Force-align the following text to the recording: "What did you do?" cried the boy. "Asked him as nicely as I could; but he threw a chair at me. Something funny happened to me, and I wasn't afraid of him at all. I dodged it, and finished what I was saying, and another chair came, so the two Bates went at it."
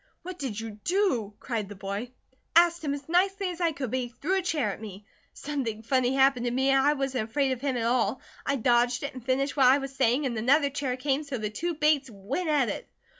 "What 0.23 0.39
did 0.39 0.59
you 0.59 0.79
do?" 0.83 1.35
cried 1.39 1.69
the 1.69 1.75
boy. 1.75 2.09
"Asked 2.55 2.83
him 2.83 2.95
as 2.95 3.07
nicely 3.07 3.49
as 3.51 3.61
I 3.61 3.71
could; 3.71 3.91
but 3.91 3.99
he 3.99 4.09
threw 4.09 4.39
a 4.39 4.41
chair 4.41 4.71
at 4.73 4.81
me. 4.81 5.05
Something 5.35 5.83
funny 5.83 6.15
happened 6.15 6.45
to 6.45 6.51
me, 6.51 6.71
and 6.71 6.83
I 6.83 6.93
wasn't 6.93 7.29
afraid 7.29 7.51
of 7.51 7.61
him 7.61 7.77
at 7.77 7.83
all. 7.83 8.19
I 8.43 8.55
dodged 8.55 9.03
it, 9.03 9.13
and 9.13 9.23
finished 9.23 9.55
what 9.55 9.67
I 9.67 9.77
was 9.77 9.93
saying, 9.95 10.25
and 10.25 10.35
another 10.35 10.71
chair 10.71 10.97
came, 10.97 11.21
so 11.21 11.37
the 11.37 11.51
two 11.51 11.75
Bates 11.75 12.09
went 12.09 12.49
at 12.49 12.67
it." 12.69 12.89